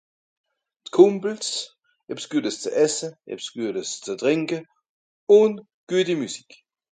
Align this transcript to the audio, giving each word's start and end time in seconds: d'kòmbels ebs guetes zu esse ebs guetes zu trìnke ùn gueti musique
d'kòmbels 0.85 1.49
ebs 2.11 2.25
guetes 2.31 2.57
zu 2.63 2.69
esse 2.85 3.09
ebs 3.33 3.47
guetes 3.55 3.89
zu 4.05 4.13
trìnke 4.21 4.59
ùn 5.39 5.51
gueti 5.89 6.13
musique 6.21 6.57